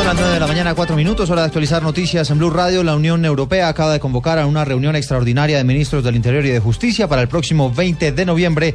[0.00, 2.82] Son las 9 de la mañana, 4 minutos, hora de actualizar noticias en Blue Radio.
[2.82, 6.48] La Unión Europea acaba de convocar a una reunión extraordinaria de ministros del Interior y
[6.48, 8.74] de Justicia para el próximo 20 de noviembre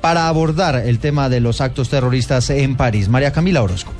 [0.00, 3.08] para abordar el tema de los actos terroristas en París.
[3.08, 3.92] María Camila Orozco.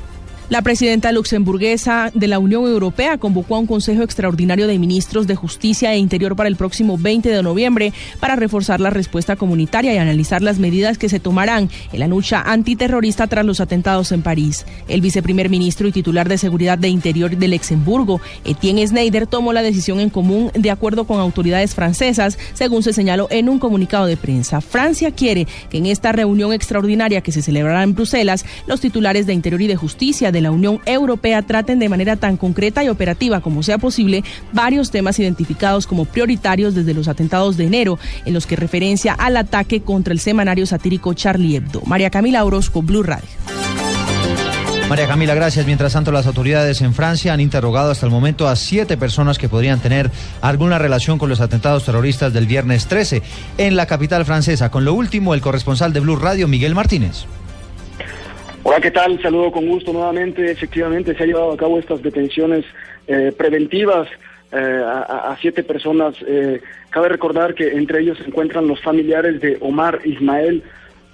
[0.50, 5.36] La presidenta luxemburguesa de la Unión Europea convocó a un Consejo Extraordinario de Ministros de
[5.36, 9.98] Justicia e Interior para el próximo 20 de noviembre para reforzar la respuesta comunitaria y
[9.98, 14.66] analizar las medidas que se tomarán en la lucha antiterrorista tras los atentados en París.
[14.88, 19.62] El viceprimer ministro y titular de Seguridad de Interior de Luxemburgo, Etienne Schneider, tomó la
[19.62, 24.16] decisión en común de acuerdo con autoridades francesas, según se señaló en un comunicado de
[24.16, 24.60] prensa.
[24.60, 29.32] Francia quiere que en esta reunión extraordinaria que se celebrará en Bruselas, los titulares de
[29.32, 33.40] Interior y de Justicia de la Unión Europea traten de manera tan concreta y operativa
[33.40, 38.46] como sea posible varios temas identificados como prioritarios desde los atentados de enero, en los
[38.46, 41.82] que referencia al ataque contra el semanario satírico Charlie Hebdo.
[41.86, 43.28] María Camila Orozco, Blue Radio.
[44.90, 45.66] María Camila, gracias.
[45.66, 49.48] Mientras tanto, las autoridades en Francia han interrogado hasta el momento a siete personas que
[49.48, 53.22] podrían tener alguna relación con los atentados terroristas del viernes 13
[53.56, 54.72] en la capital francesa.
[54.72, 57.26] Con lo último, el corresponsal de Blue Radio, Miguel Martínez.
[58.62, 59.20] Hola, ¿qué tal?
[59.22, 60.50] Saludo con gusto nuevamente.
[60.50, 62.66] Efectivamente, se han llevado a cabo estas detenciones
[63.06, 64.06] eh, preventivas
[64.52, 66.14] eh, a, siete personas.
[66.26, 70.62] Eh, cabe recordar que entre ellos se encuentran los familiares de Omar Ismael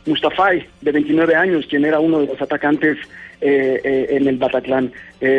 [0.07, 2.99] Mustafay, de 29 años, quien era uno de los atacantes
[3.39, 4.93] en el Bataclan.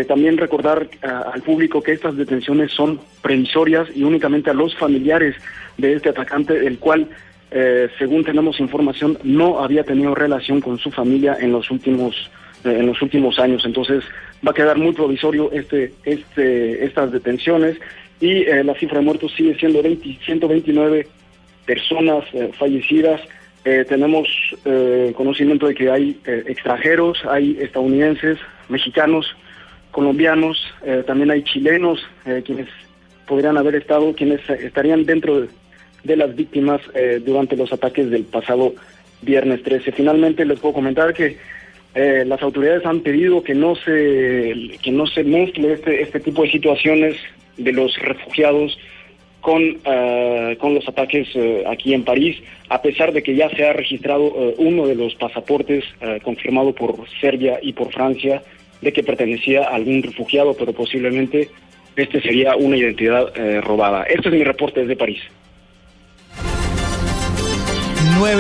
[0.08, 5.36] también recordar al público que estas detenciones son previsorias y únicamente a los familiares
[5.78, 7.08] de este atacante, el cual
[7.50, 12.30] eh, según tenemos información, no había tenido relación con su familia en los últimos
[12.66, 13.64] eh, en los últimos años.
[13.66, 14.04] Entonces
[14.46, 17.78] va a quedar muy provisorio este este estas detenciones
[18.20, 21.08] y eh, la cifra de muertos sigue siendo 20, 129
[21.66, 22.24] personas
[22.58, 23.20] fallecidas.
[23.90, 24.26] tenemos
[25.14, 28.38] conocimiento de que hay extranjeros, hay estadounidenses,
[28.70, 29.36] mexicanos,
[29.92, 30.56] colombianos,
[31.06, 32.00] también hay chilenos
[32.46, 32.70] quienes
[33.28, 35.50] podrían haber estado, quienes estarían dentro de
[36.08, 38.74] de las víctimas eh, durante los ataques del pasado
[39.22, 39.92] viernes 13.
[39.92, 41.38] Finalmente les puedo comentar que
[41.94, 46.44] eh, las autoridades han pedido que no se que no se mezcle este este tipo
[46.44, 47.18] de situaciones
[47.58, 48.78] de los refugiados
[49.42, 51.28] con eh, con los ataques
[51.68, 52.38] aquí en París,
[52.70, 54.24] a pesar de que ya se ha registrado
[54.58, 55.84] uno de los pasaportes
[56.24, 58.42] confirmado por Serbia y por Francia
[58.82, 61.50] de que pertenecía a algún refugiado, pero posiblemente
[61.96, 64.04] este sería una identidad robada.
[64.04, 65.22] Este es mi reporte desde París.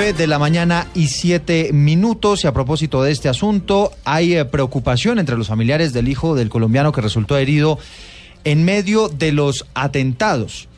[0.08, 2.46] 9 de la mañana y 7 minutos.
[2.46, 6.48] Y a propósito de este asunto, hay eh, preocupación entre los familiares del hijo del
[6.48, 7.78] colombiano que resultó herido
[8.46, 10.70] en medio de los atentados,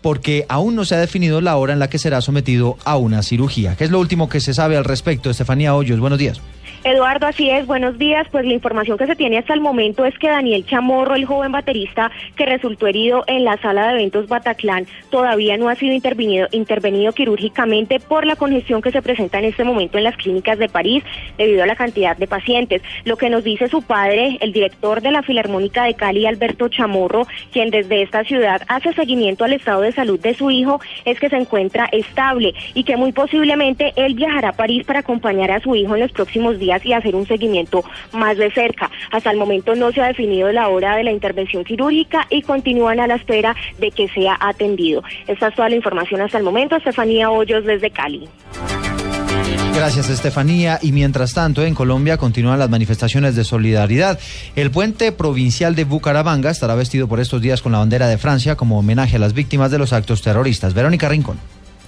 [0.00, 3.22] porque aún no se ha definido la hora en la que será sometido a una
[3.22, 3.76] cirugía.
[3.76, 5.28] ¿Qué es lo último que se sabe al respecto?
[5.28, 6.40] Estefanía Hoyos, buenos días.
[6.82, 8.26] Eduardo, así es, buenos días.
[8.30, 11.52] Pues la información que se tiene hasta el momento es que Daniel Chamorro, el joven
[11.52, 16.48] baterista que resultó herido en la sala de eventos Bataclan, todavía no ha sido intervenido,
[16.52, 20.70] intervenido quirúrgicamente por la congestión que se presenta en este momento en las clínicas de
[20.70, 21.04] París
[21.36, 22.80] debido a la cantidad de pacientes.
[23.04, 27.26] Lo que nos dice su padre, el director de la Filarmónica de Cali, Alberto Chamorro,
[27.52, 31.28] quien desde esta ciudad hace seguimiento al estado de salud de su hijo, es que
[31.28, 35.76] se encuentra estable y que muy posiblemente él viajará a París para acompañar a su
[35.76, 37.82] hijo en los próximos días y hacer un seguimiento
[38.12, 38.90] más de cerca.
[39.10, 43.00] Hasta el momento no se ha definido la hora de la intervención quirúrgica y continúan
[43.00, 45.02] a la espera de que sea atendido.
[45.26, 46.76] Esta es toda la información hasta el momento.
[46.76, 48.28] Estefanía Hoyos desde Cali.
[49.74, 50.78] Gracias, Estefanía.
[50.82, 54.18] Y mientras tanto, en Colombia continúan las manifestaciones de solidaridad.
[54.56, 58.56] El puente provincial de Bucaramanga estará vestido por estos días con la bandera de Francia
[58.56, 60.74] como homenaje a las víctimas de los actos terroristas.
[60.74, 61.38] Verónica Rincón.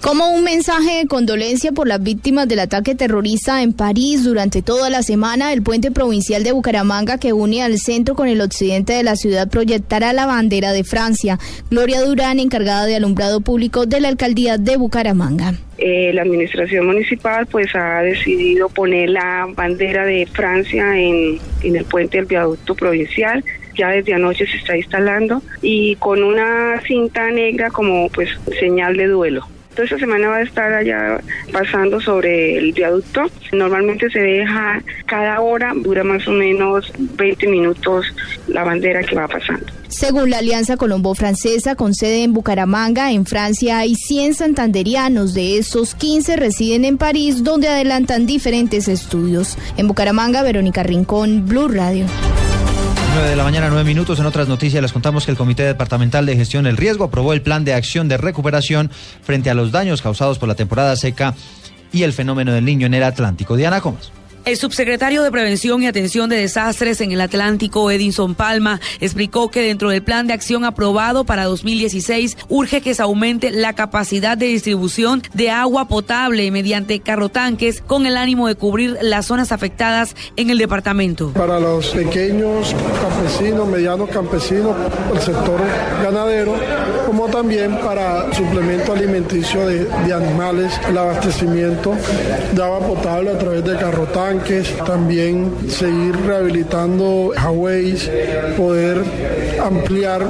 [0.03, 4.89] Como un mensaje de condolencia por las víctimas del ataque terrorista en París durante toda
[4.89, 9.03] la semana, el puente provincial de Bucaramanga que une al centro con el occidente de
[9.03, 11.39] la ciudad proyectará la bandera de Francia.
[11.71, 15.53] Gloria Durán, encargada de alumbrado público de la alcaldía de Bucaramanga.
[15.77, 21.85] Eh, la administración municipal pues ha decidido poner la bandera de Francia en, en el
[21.85, 23.41] puente del viaducto provincial
[23.75, 28.29] ya desde anoche se está instalando y con una cinta negra como pues
[28.59, 29.47] señal de duelo.
[29.73, 31.19] Toda esta semana va a estar allá
[31.51, 33.23] pasando sobre el viaducto.
[33.51, 38.05] Normalmente se deja cada hora, dura más o menos 20 minutos
[38.47, 39.65] la bandera que va pasando.
[39.87, 45.35] Según la Alianza Colombo-Francesa, con sede en Bucaramanga, en Francia hay 100 santanderianos.
[45.35, 49.55] De esos, 15 residen en París, donde adelantan diferentes estudios.
[49.77, 52.05] En Bucaramanga, Verónica Rincón, Blue Radio.
[53.13, 54.17] 9 de la mañana, 9 minutos.
[54.19, 57.43] En otras noticias les contamos que el Comité Departamental de Gestión del Riesgo aprobó el
[57.43, 58.89] plan de acción de recuperación
[59.21, 61.35] frente a los daños causados por la temporada seca
[61.91, 63.55] y el fenómeno del niño en el Atlántico.
[63.55, 64.11] Diana Comas.
[64.45, 69.61] El subsecretario de Prevención y Atención de Desastres en el Atlántico, Edinson Palma, explicó que
[69.61, 74.47] dentro del plan de acción aprobado para 2016 urge que se aumente la capacidad de
[74.47, 80.49] distribución de agua potable mediante carrotanques con el ánimo de cubrir las zonas afectadas en
[80.49, 81.31] el departamento.
[81.31, 84.75] Para los pequeños campesinos, medianos campesinos,
[85.13, 85.61] el sector
[86.03, 86.53] ganadero,
[87.05, 91.95] como también para suplemento alimenticio de, de animales, el abastecimiento
[92.51, 94.32] de agua potable a través de carrotanques
[94.85, 98.09] también seguir rehabilitando highways,
[98.57, 99.03] poder
[99.63, 100.21] ampliar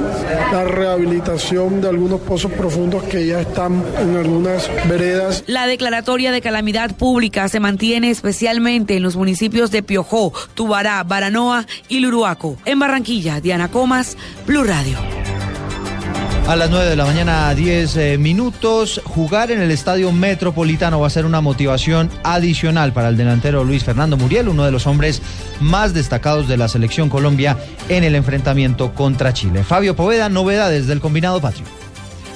[0.52, 5.44] la rehabilitación de algunos pozos profundos que ya están en algunas veredas.
[5.46, 11.66] La declaratoria de calamidad pública se mantiene especialmente en los municipios de Piojó, Tubará, Baranoa
[11.88, 12.56] y Luruaco.
[12.64, 14.16] En Barranquilla, Diana Comas,
[14.46, 15.13] Blue Radio.
[16.46, 21.06] A las 9 de la mañana, 10 eh, minutos, jugar en el Estadio Metropolitano va
[21.06, 25.22] a ser una motivación adicional para el delantero Luis Fernando Muriel, uno de los hombres
[25.60, 27.56] más destacados de la selección Colombia
[27.88, 29.64] en el enfrentamiento contra Chile.
[29.64, 31.83] Fabio Poveda, novedades del combinado patrio.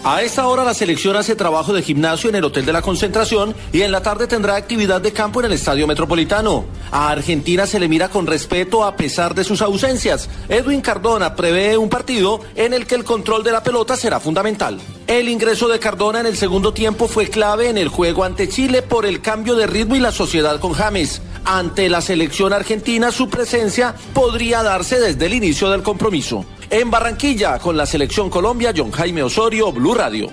[0.04, 3.54] A esta hora la selección hace trabajo de gimnasio en el Hotel de la Concentración
[3.72, 6.66] y en la tarde tendrá actividad de campo en el Estadio Metropolitano.
[6.92, 10.30] A Argentina se le mira con respeto a pesar de sus ausencias.
[10.48, 14.78] Edwin Cardona prevé un partido en el que el control de la pelota será fundamental.
[15.08, 18.82] El ingreso de Cardona en el segundo tiempo fue clave en el juego ante Chile
[18.82, 21.20] por el cambio de ritmo y la sociedad con James.
[21.50, 26.44] Ante la selección argentina su presencia podría darse desde el inicio del compromiso.
[26.68, 30.30] En Barranquilla, con la selección Colombia, John Jaime Osorio, Blue Radio.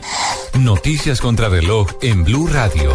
[0.59, 2.91] Noticias contra reloj en Blue Radio.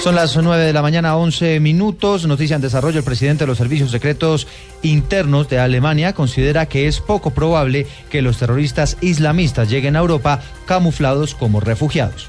[0.00, 2.24] Son las 9 de la mañana, 11 minutos.
[2.24, 3.00] Noticia en desarrollo.
[3.00, 4.46] El presidente de los servicios secretos
[4.82, 10.40] internos de Alemania considera que es poco probable que los terroristas islamistas lleguen a Europa
[10.66, 12.28] camuflados como refugiados.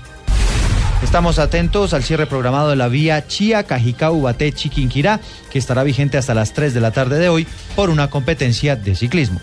[1.03, 5.19] Estamos atentos al cierre programado de la vía Chía, Cajicá, Ubaté, Chiquinquirá,
[5.51, 8.95] que estará vigente hasta las 3 de la tarde de hoy por una competencia de
[8.95, 9.39] ciclismo.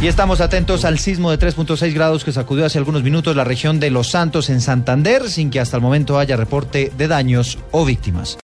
[0.00, 3.80] Y estamos atentos al sismo de 3.6 grados que sacudió hace algunos minutos la región
[3.80, 7.84] de Los Santos en Santander, sin que hasta el momento haya reporte de daños o
[7.84, 8.38] víctimas.